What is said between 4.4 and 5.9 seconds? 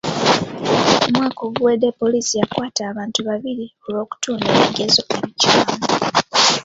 ebigezo ebikyamu.